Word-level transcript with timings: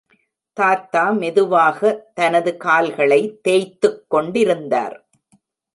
தாத்தா 0.57 1.09
மெதுவாக 1.11 2.09
தனது 2.13 2.57
கால்களை 2.57 3.39
தேய்த்துக் 3.41 4.09
கொண்டிருந்தார். 4.09 4.97